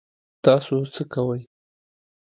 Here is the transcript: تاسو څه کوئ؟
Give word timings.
تاسو 0.45 0.75
څه 0.93 1.03
کوئ؟ 1.13 1.41